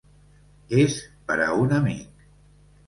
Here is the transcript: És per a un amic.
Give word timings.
És 0.85 0.97
per 1.29 1.39
a 1.45 1.49
un 1.67 1.79
amic. 1.83 2.27